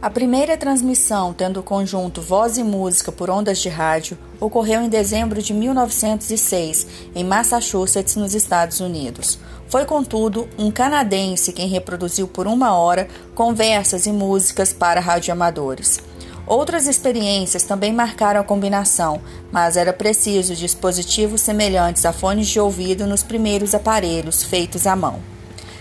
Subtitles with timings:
[0.00, 4.90] A primeira transmissão, tendo o conjunto Voz e Música por ondas de rádio, ocorreu em
[4.90, 9.38] dezembro de 1906, em Massachusetts, nos Estados Unidos.
[9.68, 15.98] Foi, contudo, um canadense quem reproduziu por uma hora conversas e músicas para radioamadores.
[16.46, 19.20] Outras experiências também marcaram a combinação,
[19.50, 25.35] mas era preciso dispositivos semelhantes a fones de ouvido nos primeiros aparelhos feitos à mão.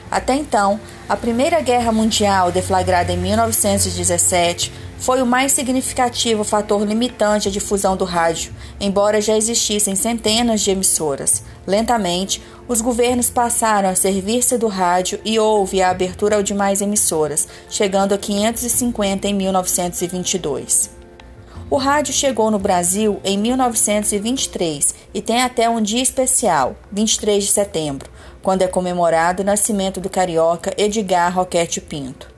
[0.09, 7.47] Até então, a Primeira Guerra Mundial, deflagrada em 1917, foi o mais significativo fator limitante
[7.47, 11.43] à difusão do rádio, embora já existissem centenas de emissoras.
[11.67, 17.47] Lentamente, os governos passaram a servir-se do rádio e houve a abertura ao demais emissoras,
[17.69, 20.95] chegando a 550 em 1922.
[21.67, 27.51] O rádio chegou no Brasil em 1923 e tem até um dia especial, 23 de
[27.51, 28.09] setembro,
[28.45, 32.29] quando é comemorado o nascimento do carioca Edgar Roquete Pinto.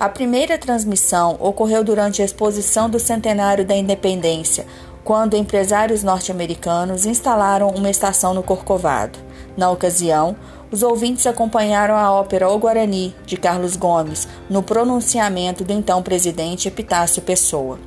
[0.00, 4.64] A primeira transmissão ocorreu durante a exposição do centenário da independência,
[5.04, 9.18] quando empresários norte-americanos instalaram uma estação no Corcovado.
[9.54, 10.34] Na ocasião,
[10.70, 16.68] os ouvintes acompanharam a ópera O Guarani, de Carlos Gomes, no pronunciamento do então presidente
[16.68, 17.78] Epitácio Pessoa.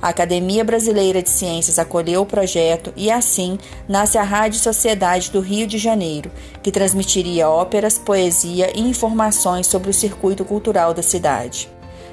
[0.00, 3.58] A Academia Brasileira de Ciências acolheu o projeto e assim
[3.88, 6.30] nasce a Rádio Sociedade do Rio de Janeiro,
[6.62, 11.70] que transmitiria óperas, poesia e informações sobre o circuito cultural da cidade.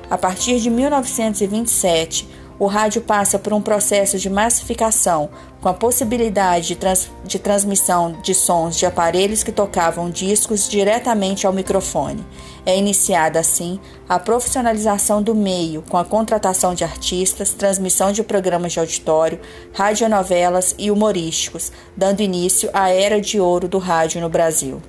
[0.09, 2.27] A partir de 1927,
[2.59, 5.29] o rádio passa por um processo de massificação,
[5.61, 11.47] com a possibilidade de, trans de transmissão de sons de aparelhos que tocavam discos diretamente
[11.47, 12.25] ao microfone.
[12.65, 18.73] É iniciada, assim, a profissionalização do meio, com a contratação de artistas, transmissão de programas
[18.73, 19.39] de auditório,
[19.73, 24.81] radionovelas e humorísticos, dando início à era de ouro do rádio no Brasil.